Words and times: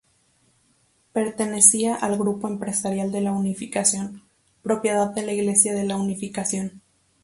Pertenecía 1.13 1.93
al 1.95 2.17
Grupo 2.17 2.47
Empresarial 2.47 3.11
de 3.11 3.21
la 3.21 3.33
Unificación, 3.33 4.23
propiedad 4.63 5.11
de 5.11 5.21
la 5.21 5.33
Iglesia 5.33 5.75
de 5.75 5.83
la 5.83 5.95
Unificación. 5.95 6.81